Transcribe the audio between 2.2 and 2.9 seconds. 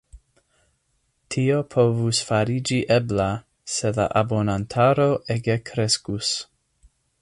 fariĝi